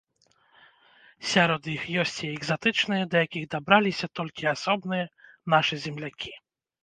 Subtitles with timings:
[1.31, 5.05] Сярод іх ёсць і экзатычныя, да якіх дабраліся толькі асобныя
[5.55, 6.33] нашы землякі.